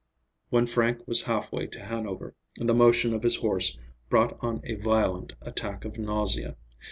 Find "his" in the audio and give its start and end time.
3.21-3.35